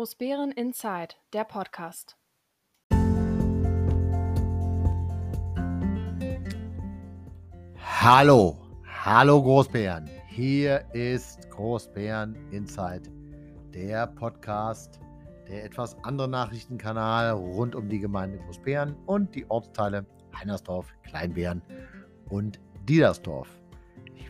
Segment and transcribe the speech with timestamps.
[0.00, 2.16] Großbären Inside, der Podcast.
[7.76, 8.56] Hallo,
[8.86, 10.08] hallo Großbären.
[10.26, 13.10] Hier ist Großbären Inside,
[13.74, 15.00] der Podcast,
[15.50, 21.60] der etwas andere Nachrichtenkanal rund um die Gemeinde Großbären und die Ortsteile Heinersdorf, Kleinbären
[22.30, 23.59] und Diedersdorf.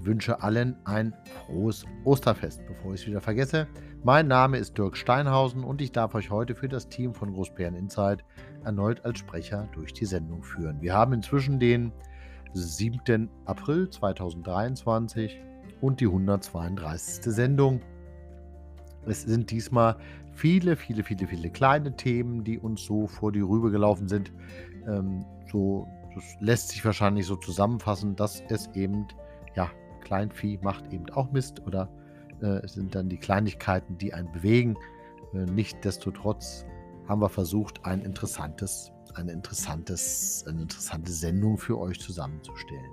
[0.01, 1.15] Ich wünsche allen ein
[1.45, 2.65] frohes Osterfest.
[2.67, 3.69] Bevor ich es wieder vergesse,
[4.03, 7.75] mein Name ist Dirk Steinhausen und ich darf euch heute für das Team von Großbären
[7.75, 8.25] Insight
[8.65, 10.81] erneut als Sprecher durch die Sendung führen.
[10.81, 11.93] Wir haben inzwischen den
[12.55, 13.29] 7.
[13.45, 15.39] April 2023
[15.83, 17.23] und die 132.
[17.25, 17.83] Sendung.
[19.05, 19.97] Es sind diesmal
[20.33, 24.33] viele, viele, viele, viele kleine Themen, die uns so vor die Rübe gelaufen sind.
[24.89, 29.07] Ähm, so, das lässt sich wahrscheinlich so zusammenfassen, dass es eben,
[29.55, 29.71] ja,
[30.11, 31.89] Kleinvieh macht eben auch Mist oder
[32.41, 34.77] äh, sind dann die Kleinigkeiten, die einen bewegen.
[35.33, 36.67] Äh, Nichtsdestotrotz
[37.07, 42.91] haben wir versucht, ein interessantes, eine, interessantes, eine interessante Sendung für euch zusammenzustellen.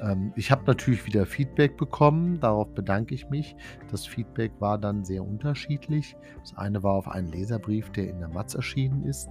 [0.00, 3.54] Ähm, ich habe natürlich wieder Feedback bekommen, darauf bedanke ich mich.
[3.90, 6.16] Das Feedback war dann sehr unterschiedlich.
[6.40, 9.28] Das eine war auf einen Leserbrief, der in der Matz erschienen ist.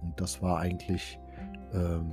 [0.00, 1.18] Und das war eigentlich,
[1.74, 2.12] ähm,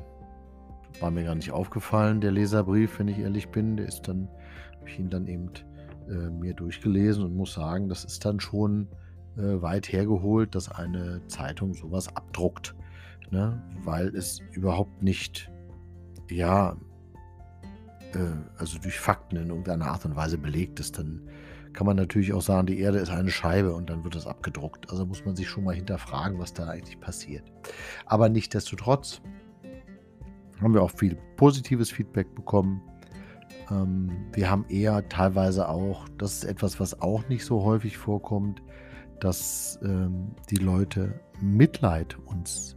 [0.99, 3.77] war mir gar nicht aufgefallen, der Leserbrief, wenn ich ehrlich bin.
[3.77, 4.27] Der ist dann,
[4.77, 5.49] habe ich ihn dann eben
[6.09, 8.87] äh, mir durchgelesen und muss sagen, das ist dann schon
[9.37, 12.75] äh, weit hergeholt, dass eine Zeitung sowas abdruckt.
[13.29, 13.61] Ne?
[13.83, 15.49] Weil es überhaupt nicht,
[16.29, 16.75] ja,
[18.13, 18.17] äh,
[18.57, 21.21] also durch Fakten in irgendeiner Art und Weise belegt ist, dann
[21.73, 24.89] kann man natürlich auch sagen, die Erde ist eine Scheibe und dann wird das abgedruckt.
[24.89, 27.49] Also muss man sich schon mal hinterfragen, was da eigentlich passiert.
[28.05, 29.21] Aber nichtsdestotrotz
[30.61, 32.81] haben wir auch viel positives Feedback bekommen.
[33.69, 38.61] Ähm, wir haben eher teilweise auch, das ist etwas, was auch nicht so häufig vorkommt,
[39.19, 42.75] dass ähm, die Leute Mitleid uns,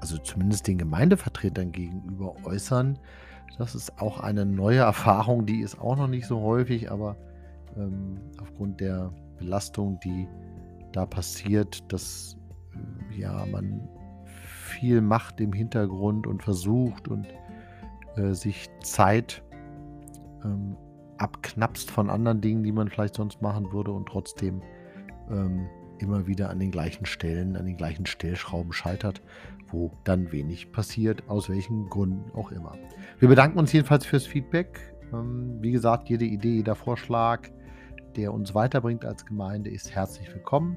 [0.00, 2.98] also zumindest den Gemeindevertretern gegenüber äußern.
[3.58, 7.16] Das ist auch eine neue Erfahrung, die ist auch noch nicht so häufig, aber
[7.76, 10.28] ähm, aufgrund der Belastung, die
[10.92, 12.36] da passiert, dass
[13.12, 13.88] äh, ja man
[14.76, 17.26] viel macht im Hintergrund und versucht und
[18.16, 19.42] äh, sich Zeit
[20.44, 20.76] ähm,
[21.16, 24.60] abknapst von anderen Dingen, die man vielleicht sonst machen würde und trotzdem
[25.30, 25.66] ähm,
[25.98, 29.22] immer wieder an den gleichen Stellen, an den gleichen Stellschrauben scheitert,
[29.68, 32.74] wo dann wenig passiert, aus welchen Gründen auch immer.
[33.18, 34.94] Wir bedanken uns jedenfalls fürs Feedback.
[35.10, 37.48] Ähm, wie gesagt, jede Idee, jeder Vorschlag,
[38.14, 40.76] der uns weiterbringt als Gemeinde, ist herzlich willkommen.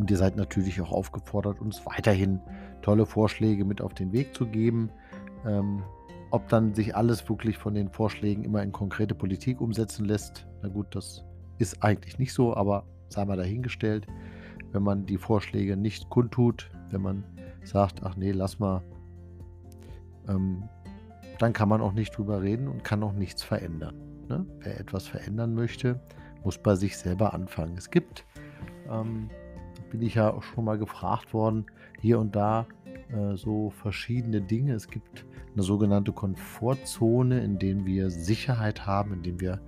[0.00, 2.40] Und ihr seid natürlich auch aufgefordert, uns weiterhin
[2.80, 4.88] tolle Vorschläge mit auf den Weg zu geben.
[5.46, 5.82] Ähm,
[6.30, 10.68] ob dann sich alles wirklich von den Vorschlägen immer in konkrete Politik umsetzen lässt, na
[10.68, 11.22] gut, das
[11.58, 14.06] ist eigentlich nicht so, aber sei mal dahingestellt.
[14.72, 17.24] Wenn man die Vorschläge nicht kundtut, wenn man
[17.62, 18.82] sagt, ach nee, lass mal,
[20.28, 20.62] ähm,
[21.38, 23.96] dann kann man auch nicht drüber reden und kann auch nichts verändern.
[24.28, 24.46] Ne?
[24.60, 26.00] Wer etwas verändern möchte,
[26.42, 27.76] muss bei sich selber anfangen.
[27.76, 28.24] Es gibt,
[28.88, 29.28] ähm,
[29.90, 31.66] bin ich ja auch schon mal gefragt worden,
[32.00, 32.66] hier und da
[33.10, 34.74] äh, so verschiedene Dinge.
[34.74, 39.60] Es gibt eine sogenannte Komfortzone, in der wir Sicherheit haben, in der wir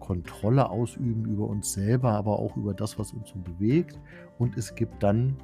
[0.00, 3.98] Kontrolle ausüben über uns selber, aber auch über das, was uns so bewegt.
[4.38, 5.36] Und es gibt dann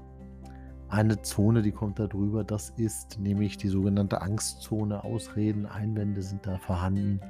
[0.88, 2.44] eine Zone, die kommt da drüber.
[2.44, 5.02] Das ist nämlich die sogenannte Angstzone.
[5.04, 7.20] Ausreden, Einwände sind da vorhanden.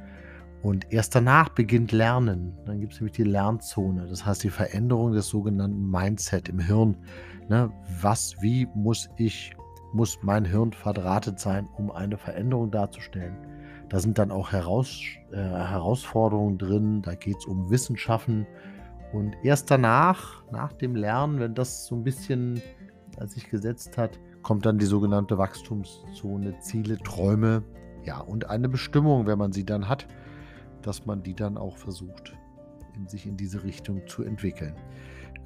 [0.63, 2.57] Und erst danach beginnt Lernen.
[2.67, 4.07] Dann gibt es nämlich die Lernzone.
[4.07, 6.97] Das heißt die Veränderung des sogenannten Mindset im Hirn.
[7.49, 7.71] Ne?
[8.01, 9.57] Was, wie muss ich
[9.93, 13.37] muss mein Hirn verdrahtet sein, um eine Veränderung darzustellen.
[13.89, 15.01] Da sind dann auch Heraus,
[15.33, 18.47] äh, Herausforderungen drin, da geht es um Wissenschaften.
[19.13, 22.63] Und erst danach, nach dem Lernen, wenn das so ein bisschen
[23.27, 27.63] sich gesetzt hat, kommt dann die sogenannte Wachstumszone, Ziele, Träume,
[28.05, 30.09] ja, und eine Bestimmung, wenn man sie dann hat,
[30.87, 32.35] dass man die dann auch versucht,
[32.95, 34.75] in sich in diese Richtung zu entwickeln.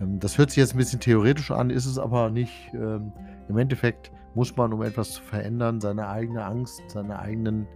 [0.01, 2.71] Ähm, das hört sich jetzt ein bisschen theoretisch an, ist es aber nicht.
[2.75, 3.13] Ähm,
[3.49, 7.67] Im Endeffekt muss man, um etwas zu verändern, seine eigene Angst, seine eigenen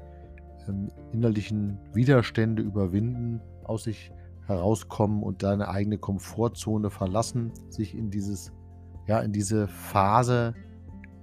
[0.68, 4.12] ähm, innerlichen Widerstände überwinden, aus sich
[4.46, 8.52] herauskommen und seine eigene Komfortzone verlassen, sich in dieses,
[9.06, 10.54] ja, in diese Phase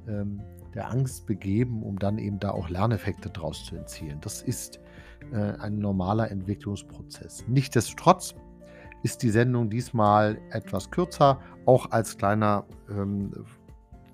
[0.07, 0.41] ähm,
[0.73, 4.19] der Angst begeben, um dann eben da auch Lerneffekte draus zu erzielen.
[4.21, 4.79] Das ist
[5.35, 7.45] ein normaler Entwicklungsprozess.
[7.47, 8.35] Nichtsdestotrotz
[9.03, 13.31] ist die Sendung diesmal etwas kürzer, auch als kleiner ähm,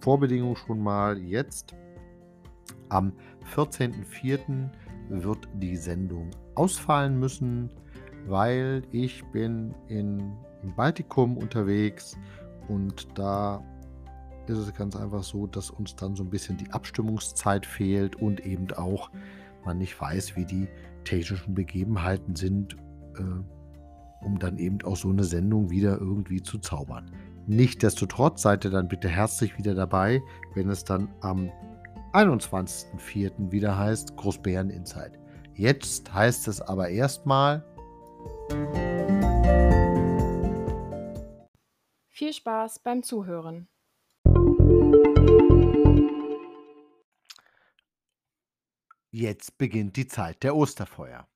[0.01, 1.75] Vorbedingung schon mal jetzt.
[2.89, 3.13] Am
[3.55, 4.69] 14.04.
[5.09, 7.69] wird die Sendung ausfallen müssen,
[8.27, 10.33] weil ich bin in
[10.63, 12.17] im Baltikum unterwegs
[12.67, 13.63] und da
[14.47, 18.45] ist es ganz einfach so, dass uns dann so ein bisschen die Abstimmungszeit fehlt und
[18.45, 19.09] eben auch
[19.65, 20.67] man nicht weiß, wie die
[21.03, 22.75] technischen Begebenheiten sind,
[23.17, 27.11] äh, um dann eben auch so eine Sendung wieder irgendwie zu zaubern.
[27.45, 30.21] Nichtsdestotrotz seid ihr dann bitte herzlich wieder dabei,
[30.55, 31.51] wenn es dann am
[32.13, 33.51] 21.04.
[33.51, 35.19] wieder heißt Großbären Insight.
[35.55, 37.65] Jetzt heißt es aber erstmal.
[42.09, 43.67] Viel Spaß beim Zuhören.
[49.15, 51.27] Jetzt beginnt die Zeit der Osterfeuer.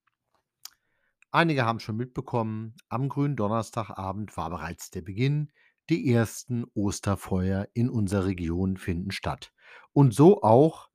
[1.29, 5.51] Einige haben schon mitbekommen, am grünen Donnerstagabend war bereits der Beginn.
[5.91, 9.53] Die ersten Osterfeuer in unserer Region finden statt.
[9.94, 10.89] Und so auch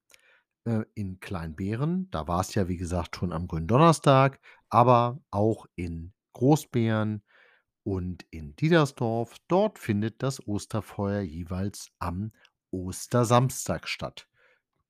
[0.65, 2.11] äh, in Kleinbeeren.
[2.11, 7.23] Da war es ja, wie gesagt, schon am grünen Donnerstag, aber auch in Großbeeren
[7.85, 9.37] und in Diedersdorf.
[9.47, 12.33] Dort findet das Osterfeuer jeweils am
[12.73, 14.27] Ostersamstag statt.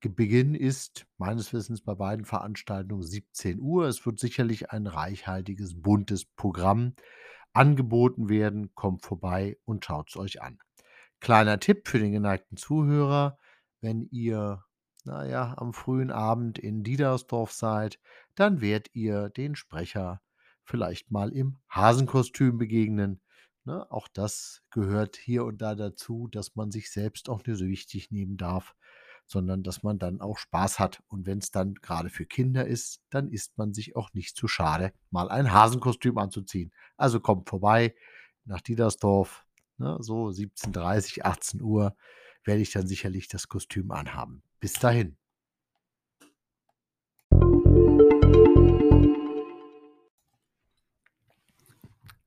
[0.08, 3.86] Beginn ist meines Wissens bei beiden Veranstaltungen 17 Uhr.
[3.86, 6.94] Es wird sicherlich ein reichhaltiges, buntes Programm
[7.52, 8.74] angeboten werden.
[8.74, 10.58] Kommt vorbei und schaut es euch an.
[11.20, 13.38] Kleiner Tipp für den geneigten Zuhörer,
[13.80, 14.64] wenn ihr,
[15.04, 18.00] naja, am frühen Abend in Diedersdorf seid,
[18.34, 20.20] dann werdet ihr den Sprecher
[20.64, 23.20] vielleicht mal im Hasenkostüm begegnen.
[23.64, 27.66] Ne, auch das gehört hier und da dazu, dass man sich selbst auch nicht so
[27.66, 28.74] wichtig nehmen darf
[29.32, 31.02] sondern dass man dann auch Spaß hat.
[31.08, 34.46] Und wenn es dann gerade für Kinder ist, dann ist man sich auch nicht zu
[34.46, 36.70] schade, mal ein Hasenkostüm anzuziehen.
[36.96, 37.94] Also kommt vorbei
[38.44, 39.44] nach Diedersdorf,
[39.78, 41.96] ne, so 17.30, 18 Uhr
[42.44, 44.42] werde ich dann sicherlich das Kostüm anhaben.
[44.60, 45.16] Bis dahin.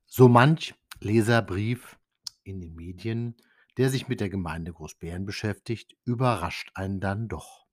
[0.06, 1.98] So manch Leserbrief
[2.42, 3.36] in den Medien
[3.76, 7.66] der sich mit der Gemeinde Großbären beschäftigt, überrascht einen dann doch.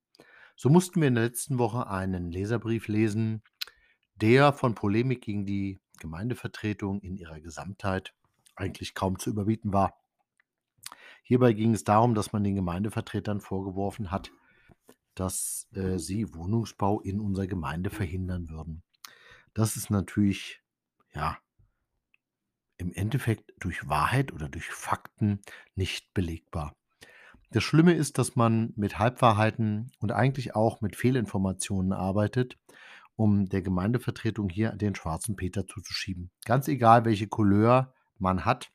[0.55, 3.41] So mussten wir in der letzten Woche einen Leserbrief lesen,
[4.15, 8.13] der von Polemik gegen die Gemeindevertretung in ihrer Gesamtheit
[8.55, 9.99] eigentlich kaum zu überbieten war.
[11.23, 14.31] Hierbei ging es darum, dass man den Gemeindevertretern vorgeworfen hat,
[15.15, 18.83] dass äh, sie Wohnungsbau in unserer Gemeinde verhindern würden.
[19.53, 20.61] Das ist natürlich
[21.13, 21.37] ja
[22.83, 25.41] im Endeffekt durch Wahrheit oder durch Fakten
[25.75, 26.75] nicht belegbar.
[27.51, 32.57] Das Schlimme ist, dass man mit Halbwahrheiten und eigentlich auch mit Fehlinformationen arbeitet,
[33.15, 36.31] um der Gemeindevertretung hier den schwarzen Peter zuzuschieben.
[36.45, 38.71] Ganz egal, welche Couleur man hat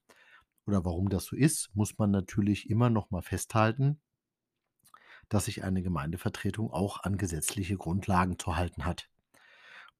[0.67, 4.01] oder warum das so ist, muss man natürlich immer noch mal festhalten,
[5.29, 9.11] dass sich eine Gemeindevertretung auch an gesetzliche Grundlagen zu halten hat.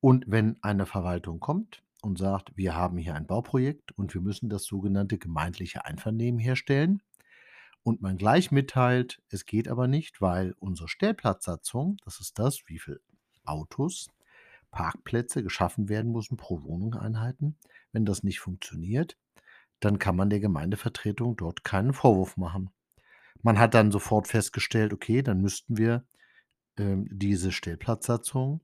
[0.01, 4.49] Und wenn eine Verwaltung kommt und sagt, wir haben hier ein Bauprojekt und wir müssen
[4.49, 7.03] das sogenannte gemeindliche Einvernehmen herstellen.
[7.83, 12.79] Und man gleich mitteilt, es geht aber nicht, weil unsere Stellplatzsatzung, das ist das, wie
[12.79, 13.01] viele
[13.45, 14.09] Autos,
[14.71, 17.57] Parkplätze geschaffen werden müssen pro Wohnungseinheiten.
[17.93, 19.17] Wenn das nicht funktioniert,
[19.81, 22.71] dann kann man der Gemeindevertretung dort keinen Vorwurf machen.
[23.43, 26.05] Man hat dann sofort festgestellt, okay, dann müssten wir
[26.77, 28.61] ähm, diese Stellplatzsatzung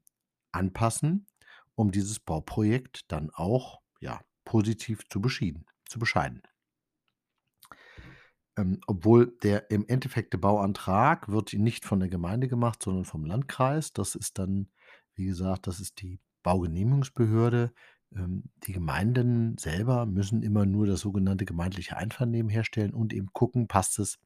[0.53, 1.27] anpassen
[1.75, 6.43] um dieses Bauprojekt dann auch ja, positiv zu, beschieden, zu bescheiden.
[8.57, 13.25] Ähm, obwohl der im Endeffekt der Bauantrag wird nicht von der Gemeinde gemacht, sondern vom
[13.25, 13.93] Landkreis.
[13.93, 14.69] Das ist dann,
[15.15, 17.73] wie gesagt, das ist die Baugenehmigungsbehörde.
[18.15, 23.67] Ähm, die Gemeinden selber müssen immer nur das sogenannte gemeindliche Einvernehmen herstellen und eben gucken,
[23.67, 24.19] passt es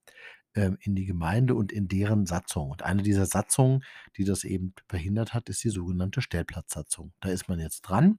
[0.80, 2.70] in die Gemeinde und in deren Satzung.
[2.70, 3.84] Und eine dieser Satzungen,
[4.16, 7.12] die das eben verhindert hat, ist die sogenannte Stellplatzsatzung.
[7.20, 8.18] Da ist man jetzt dran.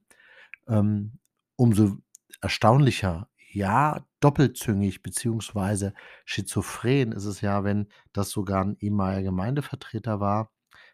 [0.68, 1.18] Ähm,
[1.56, 1.98] umso
[2.40, 5.92] erstaunlicher, ja, doppelzüngig beziehungsweise
[6.24, 10.52] schizophren ist es ja, wenn das sogar ein ehemaliger Gemeindevertreter war,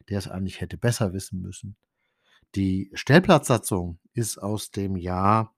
[0.08, 1.76] der es eigentlich hätte besser wissen müssen.
[2.54, 5.54] Die Stellplatzsatzung ist aus dem Jahr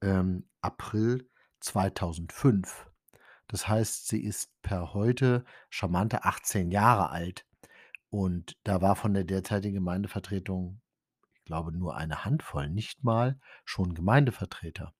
[0.00, 1.28] ähm, April
[1.60, 2.89] 2005.
[3.50, 7.48] Das heißt, sie ist per heute charmante 18 Jahre alt.
[8.08, 10.80] Und da war von der derzeitigen Gemeindevertretung,
[11.34, 14.94] ich glaube, nur eine Handvoll, nicht mal schon Gemeindevertreter.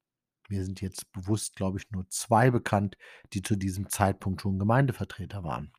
[0.48, 2.96] Mir sind jetzt bewusst, glaube ich, nur zwei bekannt,
[3.34, 5.72] die zu diesem Zeitpunkt schon Gemeindevertreter waren.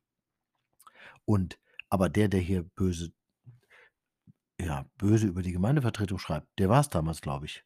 [1.25, 1.59] Und
[1.89, 3.11] aber der, der hier böse,
[4.57, 7.65] ja, böse über die Gemeindevertretung schreibt, der war es damals, glaube ich.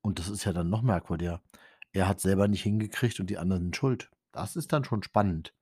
[0.00, 1.42] Und das ist ja dann noch merkwürdiger.
[1.90, 4.12] Er hat selber nicht hingekriegt und die anderen sind schuld.
[4.34, 5.54] Das ist dann schon spannend,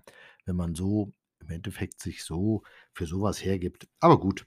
[0.46, 2.62] wenn man so im Endeffekt sich so
[2.94, 3.86] für sowas hergibt.
[4.00, 4.46] Aber gut,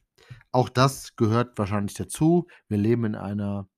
[0.52, 2.48] auch das gehört wahrscheinlich dazu.
[2.68, 3.70] Wir leben in einer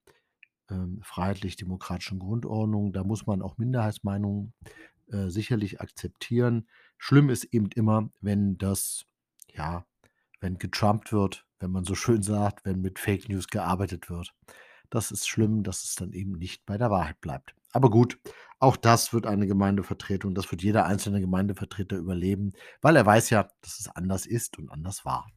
[0.70, 2.94] ähm, freiheitlich-demokratischen Grundordnung.
[2.94, 4.54] Da muss man auch Minderheitsmeinungen
[5.12, 6.70] äh, sicherlich akzeptieren.
[6.98, 9.06] Schlimm ist eben immer, wenn das,
[9.54, 9.86] ja,
[10.40, 14.34] wenn getrumpt wird, wenn man so schön sagt, wenn mit Fake News gearbeitet wird.
[14.90, 17.54] Das ist schlimm, dass es dann eben nicht bei der Wahrheit bleibt.
[17.74, 18.20] Aber gut,
[18.60, 23.50] auch das wird eine Gemeindevertretung, das wird jeder einzelne Gemeindevertreter überleben, weil er weiß ja,
[23.62, 25.30] dass es anders ist und anders war.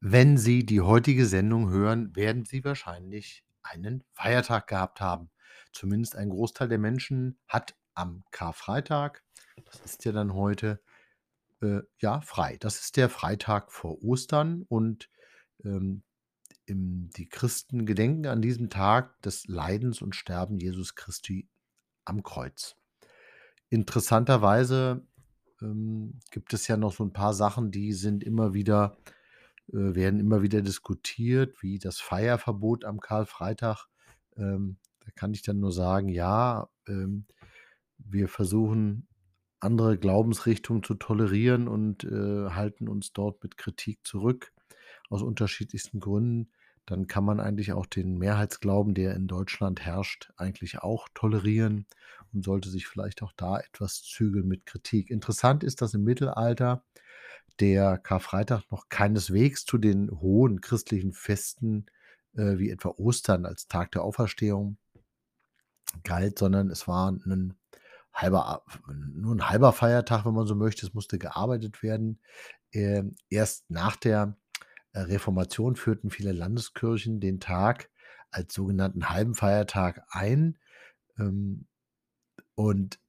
[0.00, 5.30] Wenn Sie die heutige Sendung hören, werden Sie wahrscheinlich einen Feiertag gehabt haben.
[5.72, 9.22] Zumindest ein Großteil der Menschen hat am Karfreitag,
[9.64, 10.80] das ist ja dann heute,
[11.60, 12.56] äh, ja, frei.
[12.58, 15.10] Das ist der Freitag vor Ostern und
[15.64, 16.02] ähm,
[16.70, 21.48] im, die Christen gedenken an diesem Tag des Leidens und Sterben Jesus Christi
[22.04, 22.76] am Kreuz.
[23.68, 25.06] Interessanterweise
[25.60, 28.96] ähm, gibt es ja noch so ein paar Sachen, die sind immer wieder,
[29.68, 33.86] äh, werden immer wieder diskutiert, wie das Feierverbot am Karfreitag.
[34.36, 37.26] Ähm, da kann ich dann nur sagen, ja, ähm,
[37.98, 39.08] wir versuchen
[39.58, 44.52] andere Glaubensrichtungen zu tolerieren und äh, halten uns dort mit Kritik zurück
[45.10, 46.50] aus unterschiedlichsten Gründen.
[46.90, 51.86] Dann kann man eigentlich auch den Mehrheitsglauben, der in Deutschland herrscht, eigentlich auch tolerieren
[52.32, 55.08] und sollte sich vielleicht auch da etwas zügeln mit Kritik.
[55.08, 56.82] Interessant ist, dass im Mittelalter
[57.60, 61.86] der Karfreitag noch keineswegs zu den hohen christlichen Festen
[62.34, 64.76] äh, wie etwa Ostern als Tag der Auferstehung
[66.02, 67.54] galt, sondern es war ein
[68.12, 68.64] halber,
[69.14, 70.84] nur ein halber Feiertag, wenn man so möchte.
[70.84, 72.18] Es musste gearbeitet werden.
[72.72, 74.36] Äh, erst nach der
[74.94, 77.90] Reformation führten viele Landeskirchen den Tag
[78.30, 80.58] als sogenannten halben Feiertag ein.
[81.18, 81.66] Ähm,
[82.54, 83.00] und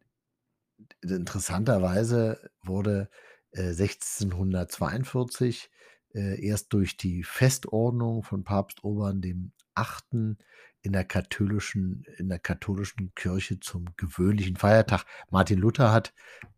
[1.02, 3.10] interessanterweise wurde
[3.54, 5.70] 1642
[6.14, 10.38] äh, äh, erst durch die Festordnung von Papst Urban dem Achten
[10.82, 15.06] in der katholischen, in der katholischen Kirche zum gewöhnlichen Feiertag.
[15.30, 16.14] Martin Luther hat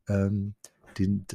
[0.07, 0.55] ähm,
[0.97, 1.25] den,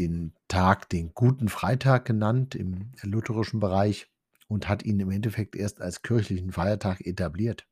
[0.00, 4.10] den Tag den guten Freitag genannt im lutherischen Bereich
[4.48, 7.66] und hat ihn im Endeffekt erst als kirchlichen Feiertag etabliert.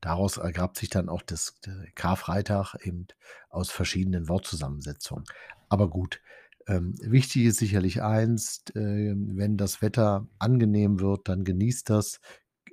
[0.00, 1.60] Daraus ergab sich dann auch das
[1.94, 3.06] Karfreitag eben
[3.50, 5.24] aus verschiedenen Wortzusammensetzungen.
[5.68, 6.20] Aber gut,
[6.66, 12.20] ähm, wichtig ist sicherlich eins, äh, wenn das Wetter angenehm wird, dann genießt das,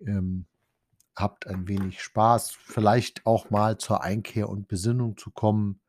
[0.05, 0.45] ähm,
[1.15, 5.79] habt ein wenig Spaß, vielleicht auch mal zur Einkehr und Besinnung zu kommen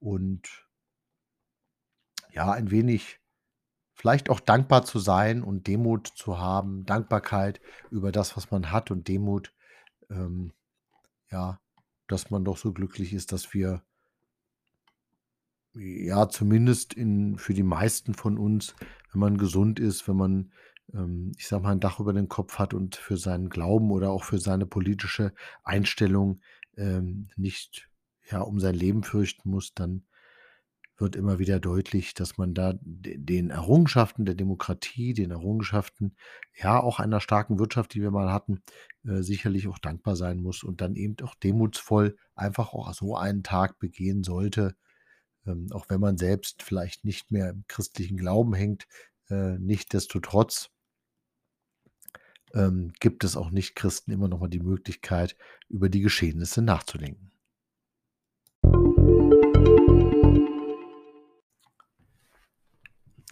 [0.00, 0.67] und
[2.38, 3.18] ja, ein wenig
[3.94, 8.92] vielleicht auch dankbar zu sein und Demut zu haben, Dankbarkeit über das, was man hat
[8.92, 9.52] und Demut,
[10.08, 10.52] ähm,
[11.32, 11.60] ja,
[12.06, 13.82] dass man doch so glücklich ist, dass wir
[15.74, 18.76] ja, zumindest in, für die meisten von uns,
[19.12, 20.52] wenn man gesund ist, wenn man,
[20.94, 24.10] ähm, ich sag mal, ein Dach über den Kopf hat und für seinen Glauben oder
[24.10, 26.40] auch für seine politische Einstellung
[26.76, 27.90] ähm, nicht
[28.30, 30.04] ja, um sein Leben fürchten muss, dann
[30.98, 36.16] wird immer wieder deutlich, dass man da den Errungenschaften der Demokratie, den Errungenschaften,
[36.54, 38.62] ja, auch einer starken Wirtschaft, die wir mal hatten,
[39.04, 43.42] äh, sicherlich auch dankbar sein muss und dann eben auch demutsvoll einfach auch so einen
[43.42, 44.76] Tag begehen sollte,
[45.46, 48.86] ähm, auch wenn man selbst vielleicht nicht mehr im christlichen Glauben hängt,
[49.30, 50.70] äh, nichtdestotrotz
[52.54, 55.36] ähm, gibt es auch Nichtchristen immer noch mal die Möglichkeit,
[55.68, 57.30] über die Geschehnisse nachzudenken.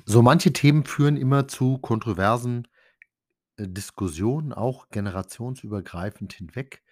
[0.09, 2.69] So manche Themen führen immer zu kontroversen
[3.57, 6.85] äh, Diskussionen, auch generationsübergreifend hinweg.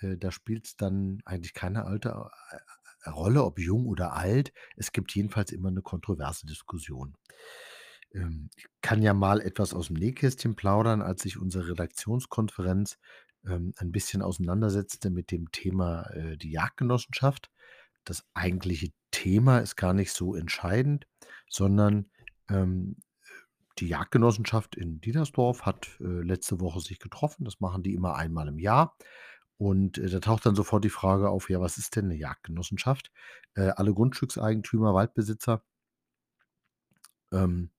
[0.00, 4.52] Äh, da spielt es dann eigentlich keine alte äh, Rolle, ob jung oder alt.
[4.76, 7.16] Es gibt jedenfalls immer eine kontroverse Diskussion.
[8.12, 12.98] Ähm, ich kann ja mal etwas aus dem Nähkästchen plaudern, als sich unsere Redaktionskonferenz
[13.46, 17.50] ähm, ein bisschen auseinandersetzte mit dem Thema die Jagdgenossenschaft.
[18.04, 21.06] Das eigentliche Thema ist gar nicht so entscheidend,
[21.48, 22.10] sondern
[22.50, 22.96] ähm,
[23.78, 27.44] die Jagdgenossenschaft in Diedersdorf hat äh, letzte Woche sich getroffen.
[27.44, 28.96] Das machen die immer einmal im Jahr.
[29.56, 33.12] Und äh, da taucht dann sofort die Frage auf, ja, was ist denn eine Jagdgenossenschaft?
[33.54, 35.62] Äh, alle Grundstückseigentümer, Waldbesitzer,
[37.32, 37.70] ähm,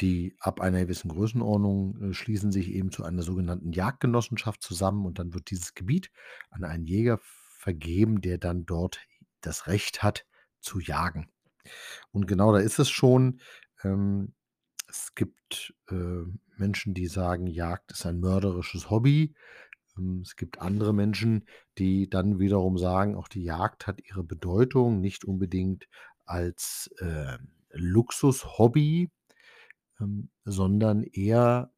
[0.00, 5.18] die ab einer gewissen Größenordnung äh, schließen sich eben zu einer sogenannten Jagdgenossenschaft zusammen und
[5.18, 6.10] dann wird dieses Gebiet
[6.50, 7.20] an einen Jäger
[7.58, 9.00] vergeben, der dann dort
[9.40, 10.26] das Recht hat
[10.60, 11.30] zu jagen.
[12.10, 13.40] Und genau da ist es schon.
[13.84, 14.34] Ähm,
[14.88, 16.22] es gibt, äh,
[16.56, 19.34] Menschen, die sagen, Jagd ist ein mörderisches Hobby.
[19.96, 21.46] Ähm, es gibt andere Menschen,
[21.78, 25.88] die dann wiederum sagen, auch die Jagd hat ihre Bedeutung, nicht unbedingt
[26.24, 27.38] als, äh,
[27.70, 29.10] Luxushobby,
[30.00, 31.72] ähm, sondern eher,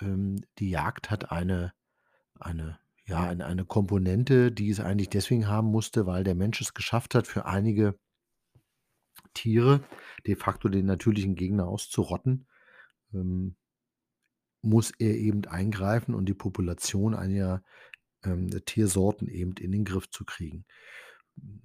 [0.00, 1.72] ähm, die Jagd hat eine
[2.40, 7.14] eine ja, eine Komponente, die es eigentlich deswegen haben musste, weil der Mensch es geschafft
[7.14, 7.98] hat, für einige
[9.34, 9.80] Tiere
[10.26, 12.46] de facto den natürlichen Gegner auszurotten,
[13.12, 13.56] ähm
[14.64, 17.62] muss er eben eingreifen und die Population einiger,
[18.24, 20.64] ähm, Tiersorten eben in den Griff zu kriegen.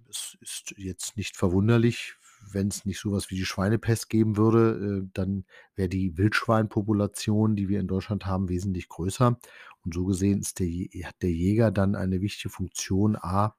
[0.09, 2.15] Es ist jetzt nicht verwunderlich,
[2.51, 5.45] wenn's nicht so was wie die Schweinepest geben würde, äh, dann
[5.75, 9.39] wäre die Wildschweinpopulation, die wir in Deutschland haben, wesentlich größer.
[9.85, 10.67] Und so gesehen der
[11.05, 13.55] hat der Jäger dann eine wichtige Funktion, A,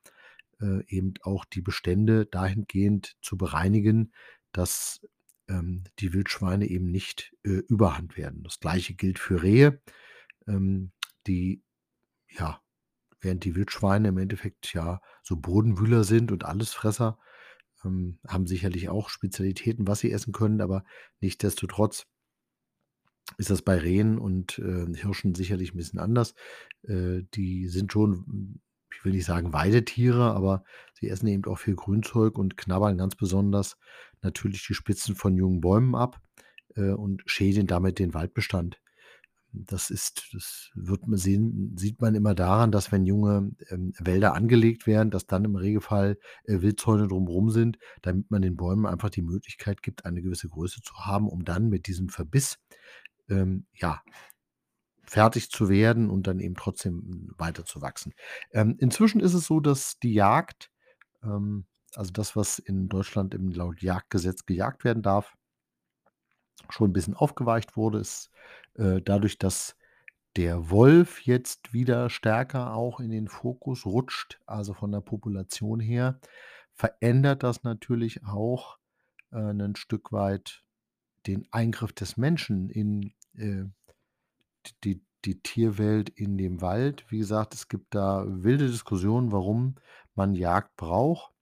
[0.61, 4.13] äh, eben auch die Bestände dahingehend zu bereinigen,
[4.53, 5.01] dass,
[5.49, 8.43] ähm, die Wildschweine eben nicht, äh, Überhand werden.
[8.45, 9.83] Das Gleiche gilt für Rehe,
[10.49, 10.93] ähm,
[11.27, 11.63] die
[12.31, 12.61] ja,
[13.21, 17.19] während die Wildschweine im Endeffekt ja so Bodenwühler sind und Allesfresser,
[17.85, 20.85] ähm, haben sicherlich auch Spezialitäten, was sie essen können, aber
[21.21, 22.07] nichtsdestotrotz
[23.39, 26.35] ist das bei Rehen und, äh, Hirschen sicherlich 'n bisschen anders.
[26.83, 28.61] Äh, die sind schon,
[28.95, 33.15] ich will nicht sagen Weidetiere, aber sie essen eben auch viel Grünzeug und knabbern ganz
[33.17, 33.77] besonders
[34.23, 36.21] natürlich die Spitzen von jungen Bäumen ab,
[36.77, 38.81] äh, und schädigen damit den Waldbestand.
[39.53, 44.35] Das ist das wird man sehen sieht man immer daran, dass wenn junge, ähm, Wälder
[44.35, 49.11] angelegt werden, dass dann im Regelfall, äh, Wildzäune drumrum sind, damit man den Bäumen einfach
[49.11, 52.61] die Möglichkeit gibt, eine gewisse Größe zu haben, um dann mit diesem Verbiss,
[53.29, 54.03] ähm, ja,
[55.11, 58.15] fertig zu werden und dann eben trotzdem, hm, weiterzuwachsen.
[58.53, 60.71] Ähm, inzwischen ist es so, dass die Jagd,
[61.25, 65.37] ähm also das, was in Deutschland im laut Jagdgesetz gejagt werden darf
[66.69, 68.31] schon 'n bisschen aufgeweicht wurde, ist,
[68.75, 69.77] äh, dadurch, dass
[70.37, 76.21] der Wolf jetzt wieder stärker auch in den Fokus rutscht, also von der Population her,
[76.75, 78.79] verändert das natürlich auch,
[79.33, 80.65] äh, 'nen Stück weit
[81.27, 83.65] den Eingriff des Menschen in, äh,
[84.85, 87.05] die die Tierwelt in dem Wald.
[87.11, 89.77] Wie gesagt, es gibt da wilde Diskussionen, warum
[90.15, 91.33] man Jagd braucht.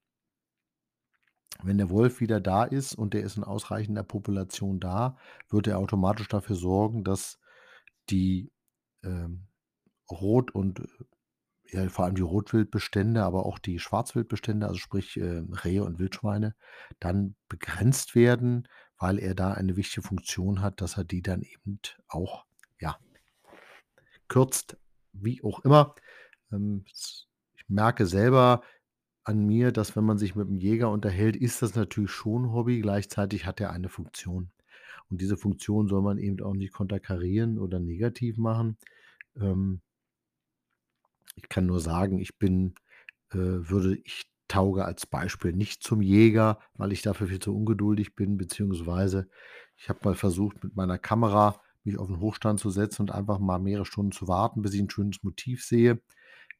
[1.61, 5.17] Wenn der Wolf wieder da ist und der ist in ausreichender Population da,
[5.49, 7.39] wird er automatisch dafür sorgen, dass
[8.09, 8.51] die,
[9.03, 9.47] ähm,
[10.09, 10.81] Rot und,
[11.65, 16.55] ja, vor allem die Rotwildbestände, aber auch die Schwarzwildbestände, also sprich, äh, Rehe und Wildschweine,
[16.99, 21.79] dann begrenzt werden, weil er da eine wichtige Funktion hat, dass er die dann eben
[22.07, 22.45] auch,
[24.29, 24.77] kürzt,
[25.13, 25.95] wie auch immer.
[26.51, 27.27] Ähm, ich
[27.69, 28.63] merke selber
[29.25, 32.81] an mir, dass wenn man sich mit 'm Jäger unterhält, ist das natürlich schon Hobby,
[32.81, 34.51] gleichzeitig hat er eine Funktion.
[35.09, 38.77] Und diese Funktion soll man eben auch nicht konterkarieren oder negativ machen.
[39.41, 39.81] Ähm
[41.37, 42.75] ich kann nur sagen, ich bin,
[43.31, 48.15] äh würde ich tauge als Beispiel nicht zum Jäger, weil ich dafür viel zu ungeduldig
[48.15, 49.29] bin, beziehungsweise
[49.77, 53.39] ich habe mal versucht, mit meiner Kamera mich auf 'n Hochstand zu setzen und einfach
[53.39, 56.01] mal mehrere Stunden zu warten, bis ich 'n schönes Motiv sehe.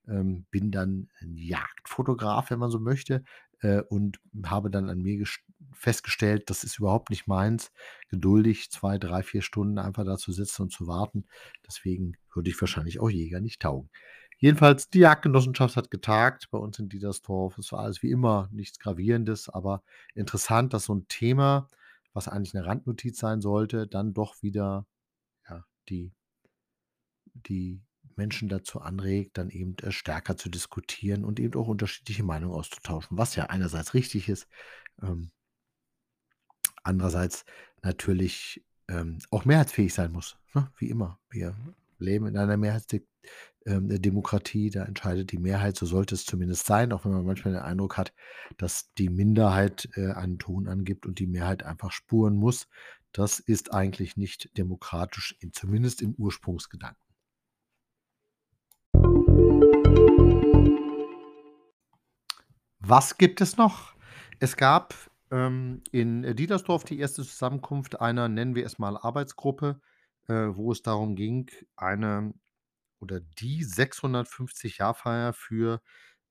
[0.09, 3.23] Ähm, bin dann 'n Jagdfotograf, wenn man so möchte,
[3.61, 5.39] äh, und habe dann an mir gest
[5.73, 7.71] festgestellt, das ist überhaupt nicht meins,
[8.09, 11.25] geduldig 2, 3, 4 Stunden einfach da zu sitzen und zu warten.
[11.67, 13.89] Deswegen würde ich wahrscheinlich auch Jäger nicht taugen.
[14.39, 17.57] Jedenfalls, die Jagdgenossenschaft hat getagt bei uns in Diedersdorf.
[17.59, 19.83] Es war alles wie immer, nichts Gravierendes, aber
[20.15, 21.67] interessant, dass so 'n Thema,
[22.13, 24.85] was eigentlich 'ne Randnotiz sein sollte, dann doch wieder,
[25.87, 26.11] die
[27.33, 27.81] die
[28.15, 33.17] Menschen dazu anregt, dann eben, äh, stärker zu diskutieren und eben auch unterschiedliche Meinungen auszutauschen,
[33.17, 34.47] was ja einerseits richtig ist,
[35.01, 35.31] ähm
[36.83, 37.45] andererseits
[37.83, 41.19] natürlich, ähm, auch mehrheitsfähig sein muss, ne, wie immer.
[41.29, 41.55] Wir
[41.99, 43.05] leben in einer Mehrheitsdik
[43.65, 47.63] ähm, da entscheidet die Mehrheit, so sollte es zumindest sein, auch wenn man manchmal den
[47.63, 48.13] Eindruck hat,
[48.57, 52.67] dass die Minderheit, äh, einen Ton angibt und die Mehrheit einfach spuren muss.
[53.11, 57.01] Das ist eigentlich nicht demokratisch, in zumindest im Ursprungsgedanken.
[62.79, 63.93] Was gibt es noch?
[64.39, 64.93] Es gab,
[65.31, 67.15] ähm, in, Diedersdorf die 1.
[67.15, 69.81] Zusammenkunft einer, nennen wir es mal, Arbeitsgruppe,
[70.27, 72.33] äh, wo es darum ging, eine
[72.99, 75.81] oder die 650-Jahr-Feier für,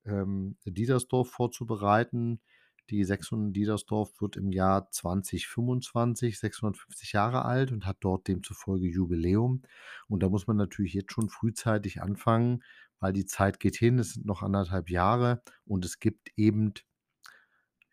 [0.05, 2.41] ähm, Diedersdorf vorzubereiten.
[2.91, 9.63] Die 600 Diedersdorf wird im Jahr 2025 650 Jahre alt und hat dort demzufolge Jubiläum.
[10.09, 12.63] Und da muss man natürlich jetzt schon frühzeitig anfangen,
[13.01, 13.99] weil die Zeit geht hin.
[13.99, 16.73] Es sind noch 1 1/2 Jahre und es gibt eben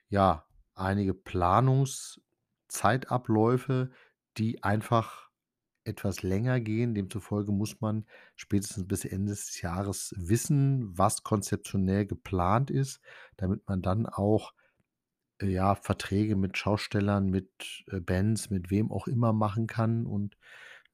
[0.09, 3.91] ja, einige Planungszeitabläufe,
[4.37, 5.29] die einfach
[5.83, 6.95] etwas länger gehen.
[6.95, 8.05] Demzufolge muss man
[8.35, 13.01] spätestens bis Ende des Jahres wissen, was konzeptionell geplant ist,
[13.37, 14.53] damit man dann auch
[15.41, 20.05] ja, Verträge mit Schaustellern, mit, äh, Bands, mit wem auch immer machen kann.
[20.05, 20.37] Und,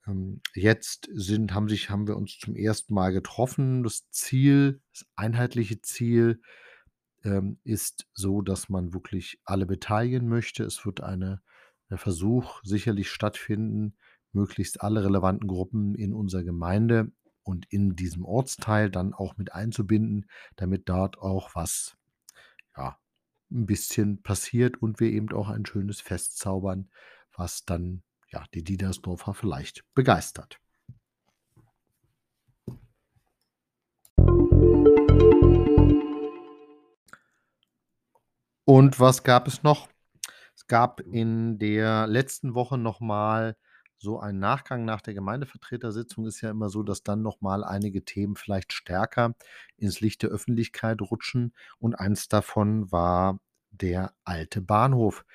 [0.08, 3.84] ähm, jetzt sind haben sich haben wir uns zum ersten Mal getroffen.
[3.84, 6.42] Das Ziel das einheitliche Ziel,
[7.24, 10.64] ähm, ist so, dass man wirklich alle beteiligen möchte.
[10.64, 11.42] Es wird eine
[11.92, 13.98] 'n Versuch sicherlich stattfinden,
[14.34, 17.12] möglichst alle relevanten Gruppen in unserer Gemeinde
[17.44, 21.98] und in diesem Ortsteil dann auch mit einzubinden, damit dort auch was,
[23.52, 26.90] 'n bisschen passiert und wir eben auch ein schönes Fest zaubern,
[27.36, 30.60] was dann, ja, die Diedersdorfer vielleicht begeistert.
[38.66, 39.90] Und was gab es noch?
[40.56, 43.58] Es gab in der letzten Woche noch mal
[44.02, 46.26] so einen Nachgang nach der Gemeindevertretersitzung.
[46.28, 49.36] Ist ja immer so, dass dann noch mal einige Themen vielleicht stärker
[49.78, 53.40] ins Licht der Öffentlichkeit rutschen und eins davon war
[53.72, 55.26] der alte Bahnhof.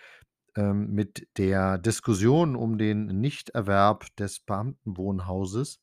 [0.56, 5.80] Ähm, mit der Diskussion um den Nichterwerb des Beamtenwohnhauses,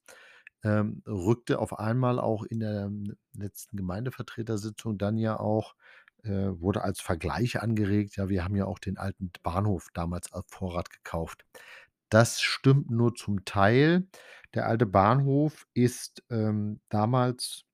[0.64, 5.76] ähm, rückte auf einmal auch in der, ähm, letzten Gemeindevertretersitzung dann ja auch
[6.24, 10.46] äh, wurde als Vergleich angeregt: „Ja, wir haben ja auch den alten Bahnhof damals auf
[10.48, 11.46] Vorrat gekauft.“
[12.14, 14.08] Das stimmt nur zum Teil.
[14.54, 17.66] Der alte Bahnhof ist, ähm, damals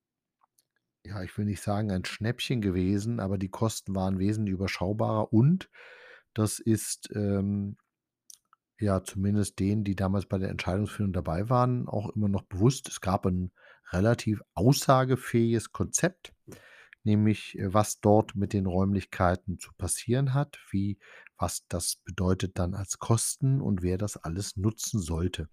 [1.05, 5.69] ja, ich will nicht sagen, ein Schnäppchen gewesen, aber die Kosten waren wesentlich überschaubarer und
[6.33, 7.77] das ist, ähm,
[8.79, 12.87] ja, zumindest denen, die damals bei der Entscheidungsfindung dabei waren, auch immer noch bewusst.
[12.87, 13.51] Es gab 'n
[13.91, 16.33] relativ aussagefähiges Konzept,
[17.03, 20.97] nämlich, äh, was dort mit den Räumlichkeiten zu passieren hat, wie
[21.39, 25.49] was das bedeutet dann als Kosten und wer das alles nutzen sollte.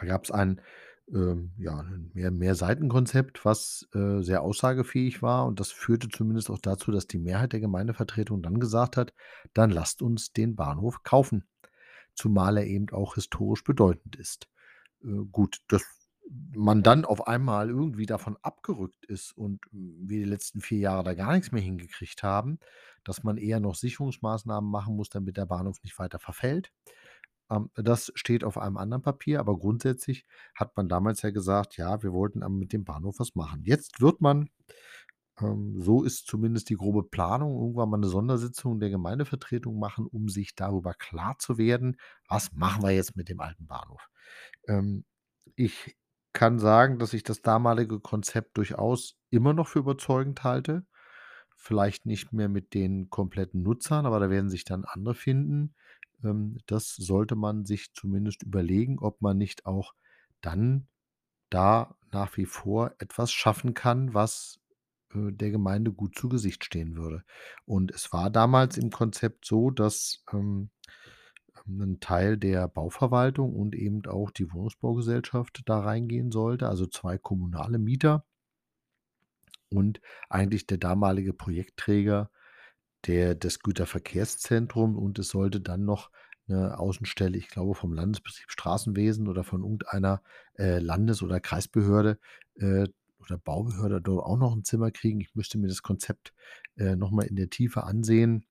[0.00, 0.60] Da gab's ein,
[1.12, 6.58] ähm, ja, 'n Mehr Mehrseitenkonzept, was, äh, sehr aussagefähig war und das führte zumindest auch
[6.58, 9.12] dazu, dass die Mehrheit der Gemeindevertretung dann gesagt hat:
[9.52, 11.44] „Dann lasst uns den Bahnhof kaufen“,
[12.14, 14.48] zumal er eben auch historisch bedeutend ist.
[15.04, 15.84] Äh, gut, dass
[16.54, 21.14] man dann auf einmal irgendwie davon abgerückt ist und wir die letzten 4 Jahre da
[21.14, 22.58] gar nix mehr hingekriegt haben,
[23.04, 26.72] dass man eher noch Sicherungsmaßnahmen machen muss, damit der Bahnhof nicht weiter verfällt.
[27.50, 32.02] Ähm, das steht auf einem anderen Papier, aber grundsätzlich hat man damals ja gesagt: „Ja,
[32.02, 34.50] wir wollten mit dem Bahnhof was machen.“ Jetzt wird man,
[35.40, 40.28] ähm, so ist zumindest die grobe Planung, irgendwann mal 'ne Sondersitzung der Gemeindevertretung machen, um
[40.28, 41.96] sich darüber klar zu werden:
[42.28, 44.08] „Was machen wir jetzt mit dem alten Bahnhof?“
[44.68, 45.04] Ähm,
[45.56, 45.96] ich
[46.34, 50.84] kann sagen, dass ich das damalige Konzept durchaus immer noch für überzeugend halte.
[51.56, 55.74] Vielleicht nicht mehr mit den kompletten Nutzern, aber da werden sich dann andere finden.
[56.22, 59.94] Ähm, das sollte man sich zumindest überlegen, ob man nicht auch
[60.42, 60.88] dann
[61.50, 64.60] da nach wie vor etwas schaffen kann, was,
[65.14, 67.24] äh, der Gemeinde gut zu Gesicht stehen würde.
[67.64, 70.70] Und es war damals im Konzept so, dass, ähm,
[71.66, 77.78] 'nen Teil der Bauverwaltung und eben auch die Wohnungsbaugesellschaft da reingehen sollte, also 2 kommunale
[77.78, 78.24] Mieter
[79.72, 82.30] und eigentlich der damalige Projektträger,
[83.06, 86.10] der das Güterverkehrszentrum und es sollte dann noch
[86.48, 90.22] 'ne Außenstelle, ich glaube, vom Landesbetrieb Straßenwesen oder von irgendeiner,
[90.58, 92.18] äh, Landes oder Kreisbehörde,
[92.56, 92.88] äh,
[93.20, 95.20] oder Baubehörde dort auch noch 'n Zimmer kriegen.
[95.20, 96.34] Ich müsste mir das Konzept,
[96.76, 98.46] äh, noch mal in der Tiefe ansehen.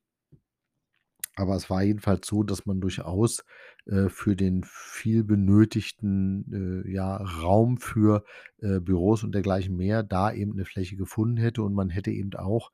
[1.36, 3.44] Aber es war jedenfalls so, dass man durchaus,
[3.86, 8.24] äh, für den viel benötigten, äh, ja, Raum für,
[8.60, 11.64] äh, Büros und dergleichen mehr da eben 'ne Fläche gefunden hätte.
[11.64, 12.72] Und man hätte eben auch,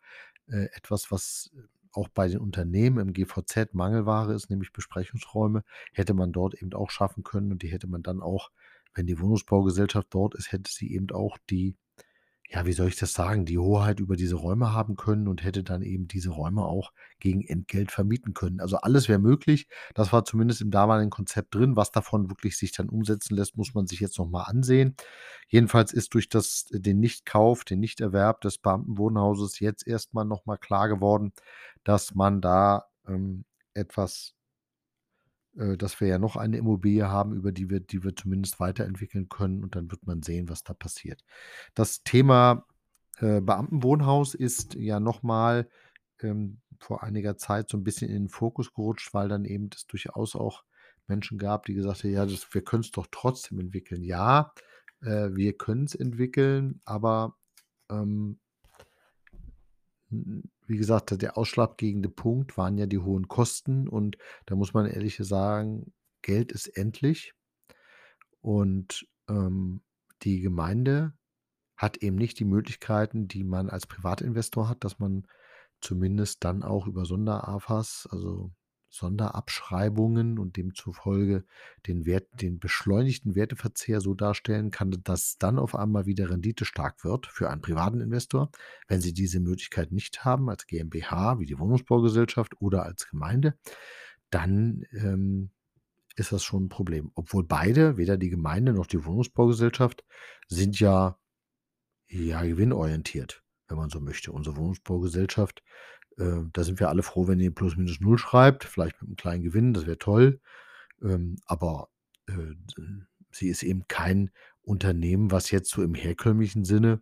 [0.48, 1.52] äh, etwas, was
[1.94, 6.92] auch bei den Unternehmen im GVZ Mangelware ist, nämlich Besprechungsräume, hätte man dort eben auch
[6.92, 7.52] schaffen können.
[7.52, 8.52] Und die hätte man dann auch
[8.96, 11.76] wenn die Wohnungsbaugesellschaft dort ist, hätte sie eben auch die
[12.52, 15.64] ja, wie soll ich das sagen, die Hoheit über diese Räume haben können und hätte
[15.64, 18.60] dann eben diese Räume auch gegen Entgelt vermieten können.
[18.60, 19.68] Also, alles wäre möglich.
[19.94, 21.76] Das war zumindest im damaligen Konzept drin.
[21.76, 24.96] Was davon wirklich sich dann umsetzen lässt, muss man sich jetzt noch mal ansehen.
[25.48, 30.58] Jedenfalls ist durch das den Nichtkauf, den Nichterwerb des Beamtenwohnhauses jetzt erst mal noch mal
[30.58, 31.34] klar geworden,
[31.84, 34.34] dass man da, ähm, etwas
[35.60, 39.30] äh, dass wir ja noch eine Immobilie haben, über die wir die wir zumindest weiterentwickeln
[39.30, 41.24] können und dann wird man sehen, was da passiert.
[41.76, 42.66] Das Thema,
[43.20, 45.70] äh, Beamtenwohnhaus ist ja noch mal,
[46.22, 49.88] ähm, vor einiger Zeit so 'n bisschen in den Fokus gerutscht, weil dann eben es
[49.88, 50.64] durchaus auch
[51.08, 54.54] Menschen gab, die gesagt haben: „Ja, das wir können's doch trotzdem entwickeln.“ Ja,
[55.02, 57.36] äh, wir können's entwickeln, aber,
[57.92, 58.40] ähm
[60.12, 64.86] hm, wie gesagt, der ausschlaggebende Punkt waren ja die hohen Kosten und da muss man
[64.86, 67.34] ehrlich sagen, Geld ist endlich.
[68.42, 69.82] Und, ähm,
[70.24, 71.14] die Gemeinde
[71.78, 75.26] hat eben nicht die Möglichkeiten, die man als Privatinvestor hat, dass man
[75.82, 78.52] zumindest dann auch über Sonder-AFAs, also
[78.90, 81.46] Sonderabschreibungen und demzufolge
[81.88, 87.04] den Wert den beschleunigten Werteverzehr so darstellen kann, dass dann auf einmal wieder Rendite stark
[87.04, 88.52] wird für einen privaten Investor.
[88.88, 93.58] Wenn Sie diese Möglichkeit nicht haben als GmbH, wie die Wohnungsbaugesellschaft oder als Gemeinde,
[94.32, 95.52] dann, ähm,
[96.16, 97.12] ist das schon 'n Problem.
[97.16, 100.04] Obwohl beide, weder die Gemeinde noch die Wohnungsbaugesellschaft,
[100.50, 101.18] sind ja
[102.08, 104.32] ja, gewinnorientiert, wenn man so möchte.
[104.32, 105.64] Unsere Wohnungsbaugesellschaft,
[106.20, 109.16] äh, da sind wir alle froh, wenn die plus minus null schreibt, vielleicht mit 'nem
[109.18, 110.42] kleinen Gewinn, das wäre toll.
[111.04, 111.90] Ähm, aber,
[112.28, 112.34] äh,
[113.32, 114.32] sie ist eben kein
[114.64, 117.02] Unternehmen, was jetzt so im herkömmlichen Sinne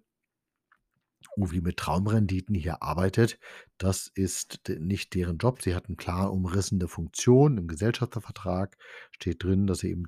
[1.35, 3.39] irgendwie mit Traumrenditen hier arbeitet.
[3.77, 5.61] Das ist nicht deren Job.
[5.61, 7.57] Sie hat 'n klar umrissene Funktion.
[7.57, 8.77] Im Gesellschaftervertrag
[9.11, 10.05] steht drin, dass sie eben,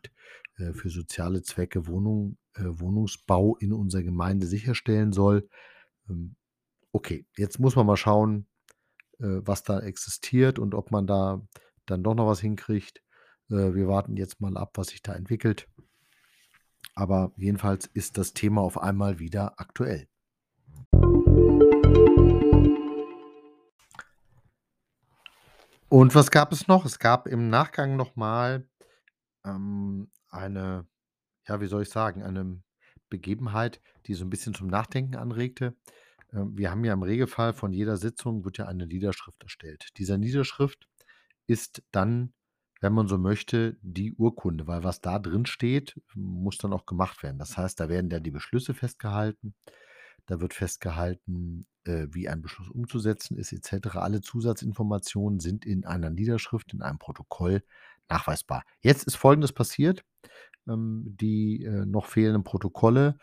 [0.57, 5.47] äh, für soziale Zwecke Wohnung äh, Wohnungsbau in unserer Gemeinde sicherstellen soll.
[6.09, 6.35] Ähm,
[6.93, 8.47] okay, jetzt muss man mal schauen,
[9.19, 11.41] was da existiert und ob man da
[11.85, 13.01] dann doch noch was hinkriegt.
[13.49, 15.67] Äh, wir warten jetzt mal ab, was sich da entwickelt.
[16.95, 20.07] Aber jedenfalls ist das Thema auf einmal wieder aktuell.
[25.89, 26.85] Und was gab es noch?
[26.85, 28.67] Es gab im Nachgang noch mal,
[29.45, 30.87] ähm, eine
[31.49, 32.61] ja, wie soll ich sagen, eine
[33.09, 35.75] Begebenheit, die so 'n bisschen zum Nachdenken anregte.
[36.33, 39.89] Ähm, wir haben ja im Regelfall von jeder Sitzung wird ja eine Niederschrift erstellt.
[39.97, 40.87] Diese Niederschrift
[41.47, 42.33] ist dann,
[42.81, 47.23] wenn man so möchte, die Urkunde, weil was da drin steht, muss dann auch gemacht
[47.23, 47.37] werden.
[47.37, 49.53] Das heißt, da werden dann die Beschlüsse festgehalten.
[50.27, 53.99] Da wird festgehalten, äh, wie ein Beschluss umzusetzen ist et cetera.
[53.99, 57.63] Alle Zusatzinformationen sind in einer Niederschrift, in einem Protokoll
[58.07, 58.63] nachweisbar.
[58.81, 60.05] Jetzt ist Folgendes passiert:
[60.67, 63.17] Ähm, die, äh, noch fehlenden Protokolle,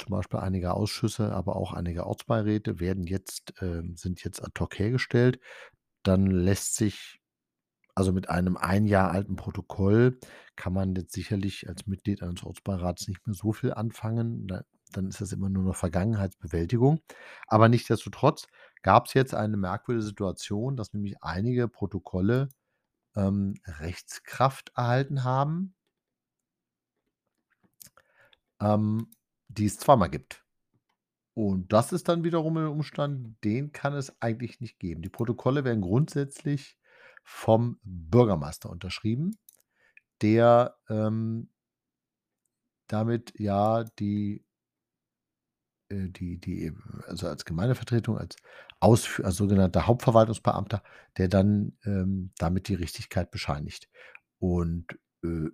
[0.00, 4.78] zum Beispiel einiger Ausschüsse, aber auch einiger Ortsbeiräte werden jetzt ähm, sind jetzt ad hoc
[4.78, 5.40] hergestellt.
[6.02, 7.20] Dann lässt sich
[7.94, 10.18] also, mit einem ein Jahr alten Protokoll
[10.56, 14.46] kann man jetzt sicherlich als Mitglied eines Ortsbeirats nicht mehr so viel anfangen.
[14.46, 17.00] Da dann ist das immer nur noch Vergangenheitsbewältigung.
[17.46, 18.46] Aber nichtsdestotrotz
[18.82, 22.48] gab's jetzt eine merkwürdige Situation, dass nämlich einige Protokolle,
[23.16, 25.74] ähm, Rechtskraft erhalten haben
[28.60, 29.08] ähm,
[29.58, 30.44] die es zweimal gibt.
[31.36, 35.02] Und das ist dann wiederum 'n Umstand, den kann es eigentlich nicht geben.
[35.02, 36.76] Die Protokolle werden grundsätzlich
[37.24, 39.38] vom Bürgermeister unterschrieben,
[40.22, 41.48] der, ähm
[42.90, 44.42] damit ja die
[45.90, 46.72] äh, die die
[47.06, 48.36] also, als Gemeindevertretung, als
[48.80, 50.82] ausfü als sogenannter Hauptverwaltungsbeamter,
[51.18, 53.88] der dann, ähm, damit die Richtigkeit bescheinigt.
[54.38, 54.86] Und,
[55.24, 55.50] äh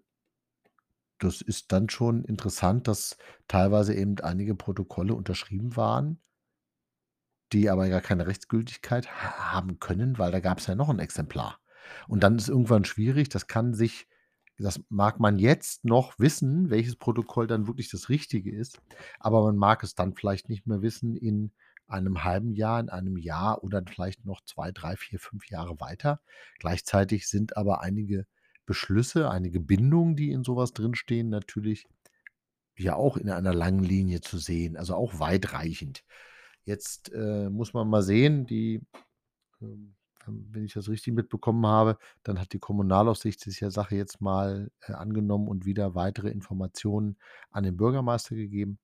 [1.18, 3.16] das ist dann schon interessant, dass
[3.48, 6.20] teilweise eben einige Protokolle unterschrieben waren
[7.52, 11.61] die aber gar keine Rechtsgültigkeit ha haben können, weil da gab's ja noch 'n Exemplar.
[12.09, 14.09] Und dann ist irgendwann schwierig, das kann sich
[14.59, 18.81] das mag man jetzt noch wissen, welches Protokoll dann wirklich das Richtige ist,
[19.20, 21.52] aber man mag es dann vielleicht nicht mehr wissen in
[21.88, 26.20] einem halben Jahr, in einem Jahr oder vielleicht noch 2, 3, 4, 5 Jahre weiter.
[26.59, 28.26] Gleichzeitig sind aber einige
[28.66, 31.87] Beschlüsse, einige Bindungen, die in so was drinstehen, natürlich
[32.76, 36.05] ja auch in einer langen Linie zu sehen, also auch weitreichend.
[36.64, 38.83] Jetzt, äh, muss man mal sehen, die,
[39.62, 39.94] ähm,
[40.26, 44.70] wenn ich das richtig mitbekommen habe, dann hat die Kommunalaufsicht sich der Sache jetzt mal,
[44.81, 47.16] äh, angenommen und wieder weitere Informationen
[47.50, 48.79] an den Bürgermeister gegeben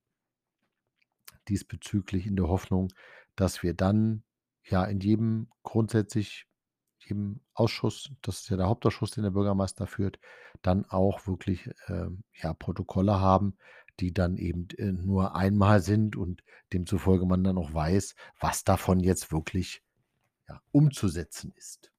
[1.48, 2.92] diesbezüglich in der Hoffnung,
[3.36, 4.22] dass wir dann,
[4.64, 6.46] ja, in jedem grundsätzlich
[7.04, 10.18] jedem Ausschuss, das ist ja der Hauptausschuss, den der Bürgermeister führt,
[10.62, 13.56] dann auch wirklich, ähm, ja, Protokolle haben,
[14.00, 19.00] die dann eben, äh, nur einmal sind und demzufolge man dann auch weiß, was davon
[19.00, 19.82] jetzt wirklich,
[20.48, 21.92] ja, umzusetzen ist.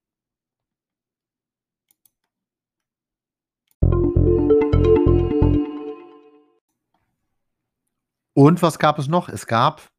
[8.35, 9.29] Und was gab es noch?
[9.29, 9.92] Es gab,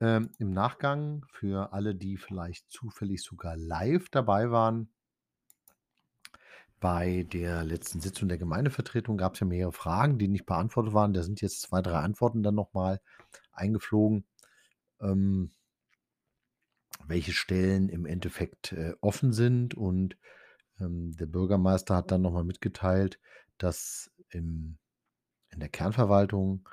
[0.00, 4.90] ähm, im Nachgang für alle, die vielleicht zufällig sogar live dabei waren
[6.80, 11.12] bei der letzten Sitzung der Gemeindevertretung gab's ja mehrere Fragen, die nicht beantwortet waren.
[11.12, 13.00] Da sind jetzt 2, 3 Antworten dann noch mal
[13.52, 14.24] eingeflogen,
[15.00, 15.50] ähm
[17.06, 19.74] welche Stellen im Endeffekt, äh, offen sind.
[19.74, 20.16] Und,
[20.80, 23.20] ähm, der Bürgermeister hat dann noch mal mitgeteilt,
[23.58, 24.78] dass im
[25.50, 26.68] in der Kernverwaltung,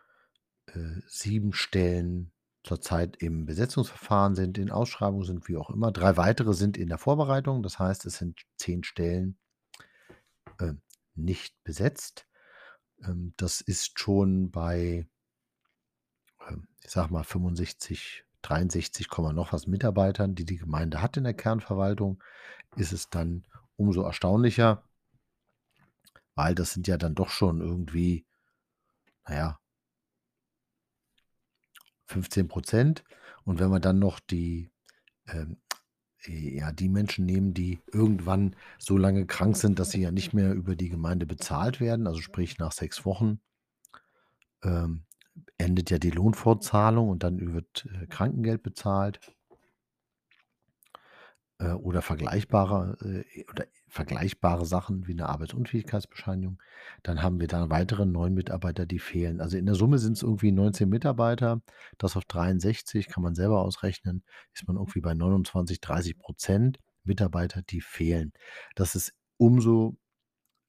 [0.67, 2.31] äh, 7 Stellen
[2.65, 5.91] zurzeit im Besetzungsverfahren sind, in Ausschreibung sind, wie auch immer.
[5.91, 7.63] 3 weitere sind in der Vorbereitung.
[7.63, 9.37] Das heißt, es sind 10 Stellen
[10.59, 10.81] ähm,
[11.15, 12.27] nicht besetzt.
[13.03, 15.07] Ähm, das ist schon bei
[16.47, 21.33] ähm, ich sage mal 65 63, noch was Mitarbeitern, die die Gemeinde hat in der
[21.33, 22.23] Kernverwaltung,
[22.75, 23.43] ist es dann
[23.75, 24.83] umso erstaunlicher,
[26.35, 28.25] weil das sind ja dann doch schon irgendwie,
[29.27, 29.59] naja,
[32.05, 33.03] 15 Prozent.
[33.43, 34.71] Und wenn wir dann noch die,
[35.27, 35.57] ähm,
[36.25, 40.33] äh, ja, die Menschen nehmen, die irgendwann so lange krank sind, dass sie ja nicht
[40.33, 43.39] mehr über die Gemeinde bezahlt werden, also sprich nach sechs Wochen,
[44.63, 45.05] ähm,
[45.57, 49.19] endet ja die Lohnfortzahlung und dann wird äh, Krankengeld bezahlt
[51.59, 56.61] äh, oder vergleichbare äh, oder vergleichbare Sachen wie eine Arbeitsunfähigkeitsbescheinigung.
[57.03, 59.39] Dann haben wir da weitere neun Mitarbeiter, die fehlen.
[59.39, 61.61] Also in der Summe sind es irgendwie 19 Mitarbeiter.
[61.97, 67.61] Das auf 63 kann man selber ausrechnen, ist man irgendwie bei 29, 30 Prozent Mitarbeiter,
[67.61, 68.33] die fehlen.
[68.75, 69.97] Das ist umso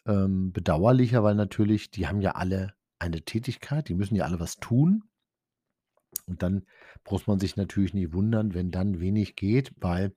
[0.06, 4.56] ähm, bedauerlicher, weil natürlich, die haben ja alle eine Tätigkeit, die müssen ja alle was
[4.56, 5.04] tun.
[6.26, 6.66] Und dann
[7.08, 10.14] muss man sich natürlich nicht wundern, wenn dann wenig geht, weil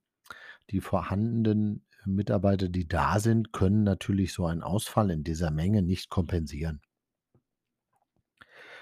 [0.70, 6.10] die vorhandenen Mitarbeiter, die da sind, können natürlich so einen Ausfall in dieser Menge nicht
[6.10, 6.82] kompensieren.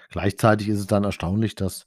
[0.10, 1.86] Gleichzeitig ist es dann erstaunlich, dass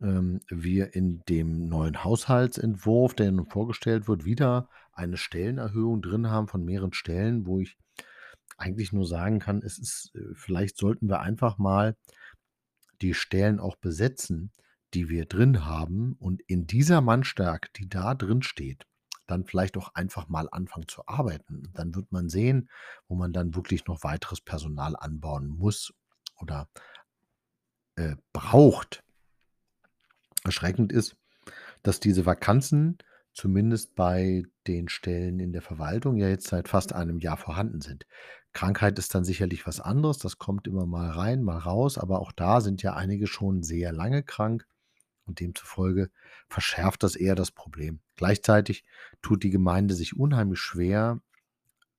[0.00, 6.48] ähm, wir in dem neuen Haushaltsentwurf, der nun vorgestellt wird, wieder eine Stellenerhöhung drin haben
[6.48, 7.76] von mehreren Stellen, wo ich
[8.56, 11.96] eigentlich nur sagen kann, es ist, äh, vielleicht sollten wir einfach mal
[13.00, 14.52] die Stellen auch besetzen,
[14.94, 18.86] die wir drin haben und in dieser Mannstärke, die da drin steht,
[19.30, 21.70] dann vielleicht auch einfach mal anfangen zu arbeiten.
[21.74, 22.68] Dann wird man sehen,
[23.08, 25.92] wo man dann wirklich noch weiteres Personal anbauen muss
[26.36, 26.68] oder
[27.96, 29.02] äh, braucht.
[30.44, 31.16] Erschreckend ist,
[31.82, 32.98] dass diese Vakanzen
[33.32, 38.06] zumindest bei den Stellen in der Verwaltung ja jetzt seit fast einem Jahr vorhanden sind.
[38.52, 42.32] Krankheit ist dann sicherlich was anderes, das kommt immer mal rein, mal raus, aber auch
[42.32, 44.66] da sind ja einige schon sehr lange krank
[45.30, 46.10] und demzufolge
[46.48, 48.00] verschärft das eher das Problem.
[48.16, 48.84] Gleichzeitig
[49.22, 51.20] tut die Gemeinde sich unheimlich schwer,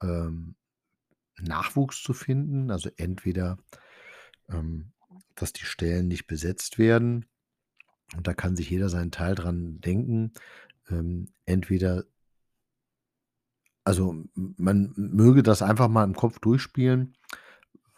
[0.04, 0.56] ähm,
[1.40, 2.70] Nachwuchs zu finden.
[2.72, 3.58] Also entweder,
[4.50, 4.92] ähm,
[5.36, 7.26] dass die Stellen nicht besetzt werden.
[8.16, 10.34] Und da kann sich jeder seinen Teil dran denken.
[10.90, 12.04] Ähm, entweder,
[13.86, 17.16] also man möge das einfach mal im Kopf durchspielen.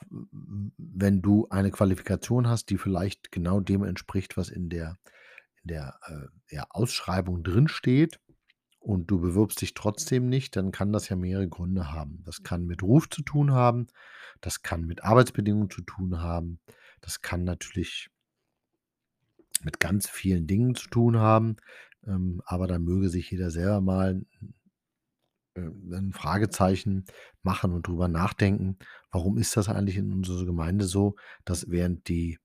[0.09, 4.99] Wenn du eine Qualifikation hast, die vielleicht genau dem entspricht, was in der
[5.63, 8.19] in der, äh, ja, Ausschreibung drinsteht
[8.79, 12.21] und du bewirbst dich trotzdem nicht, dann kann das ja mehrere Gründe haben.
[12.25, 13.87] Das kann mit Ruf zu tun haben,
[14.41, 16.59] das kann mit Arbeitsbedingungen zu tun haben,
[17.01, 18.09] das kann natürlich
[19.63, 21.55] mit ganz vielen Dingen zu tun haben,
[22.05, 24.25] ähm, aber da möge sich jeder selber mal
[25.55, 27.05] äh, ein Fragezeichen
[27.41, 28.77] machen und drüber nachdenken,
[29.11, 32.39] warum ist das eigentlich in unserer Gemeinde so, dass während die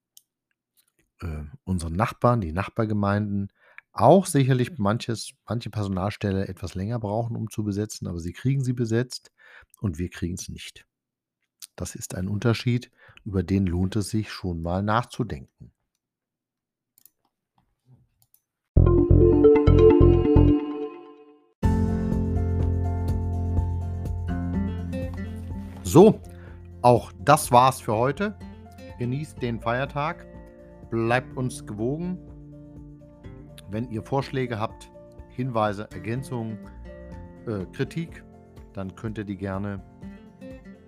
[1.21, 3.51] äh, unsere Nachbarn, die Nachbargemeinden
[3.91, 8.73] auch sicherlich manches manche Personalstelle etwas länger brauchen, um zu besetzen, aber sie kriegen sie
[8.73, 9.31] besetzt
[9.81, 10.85] und wir kriegen es nicht.
[11.75, 12.91] Das ist ein Unterschied,
[13.25, 15.71] über den lohnt es sich schon mal nachzudenken.
[25.83, 26.21] So,
[26.83, 28.37] auch das war's für heute.
[28.99, 30.28] Genießt den Feiertag.
[30.89, 32.17] Bleibt uns gewogen.
[33.69, 34.91] Wenn ihr Vorschläge habt,
[35.29, 36.57] Hinweise, Ergänzungen,
[37.45, 38.25] äh, Kritik,
[38.73, 39.81] dann könnt ihr die gerne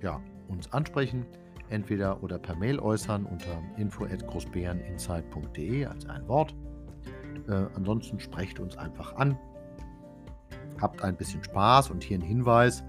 [0.01, 1.25] ja, uns ansprechen,
[1.69, 6.55] entweder oder per Mail äußern unter info@großbäreninsight.de als ein Wort.
[7.47, 9.37] Äh, ansonsten sprecht uns einfach an.
[10.81, 12.83] Habt ein bisschen Spaß und hier ein Hinweis.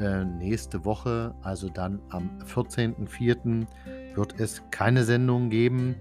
[0.00, 3.66] Äh, nächste Woche, also dann am 14.04.,
[4.14, 5.94] wird es keine Sendung geben.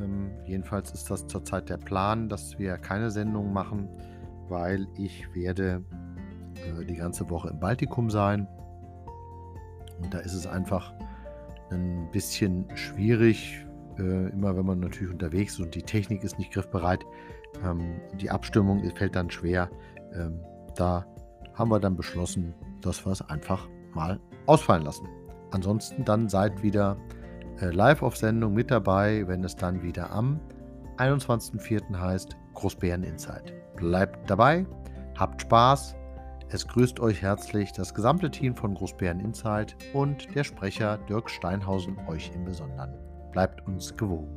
[0.00, 3.88] Ähm, jedenfalls ist das zurzeit der Plan, dass wir keine Sendung machen,
[4.48, 5.84] weil ich werde
[6.54, 8.46] äh, die ganze Woche im Baltikum sein.
[10.02, 10.92] Und da ist es einfach
[11.70, 13.64] ein bisschen schwierig,
[13.98, 17.04] äh, immer wenn man natürlich unterwegs ist und die Technik ist nicht griffbereit.
[17.64, 19.70] Ähm, die Abstimmung fällt dann schwer.
[20.12, 20.40] Ähm,
[20.74, 21.06] da
[21.54, 25.06] haben wir dann beschlossen, dass wir es einfach mal ausfallen lassen.
[25.52, 26.96] Ansonsten dann seid wieder
[27.60, 30.40] live auf Sendung mit dabei, wenn es dann wieder am
[30.98, 31.98] 21.04.
[31.98, 33.52] heißt Großbären Insight.
[33.76, 34.66] Bleibt dabei,
[35.18, 35.96] habt Spaß.
[36.50, 41.98] Es grüßt euch herzlich das gesamte Team von Großbären Insight und der Sprecher Dirk Steinhausen
[42.06, 42.94] euch im Besonderen.
[43.32, 44.36] Bleibt uns gewogen.